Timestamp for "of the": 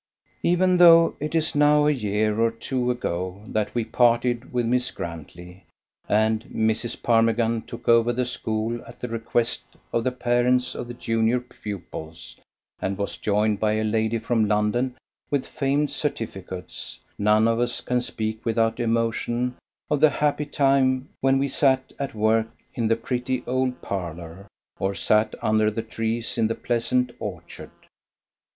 9.93-10.11, 10.73-10.95, 19.91-20.09